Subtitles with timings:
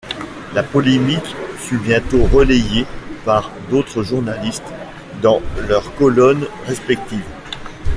[0.55, 2.87] La polémique fut bientôt relayée
[3.23, 4.73] par d'autres journalistes
[5.21, 7.21] dans leurs colonnes respectives.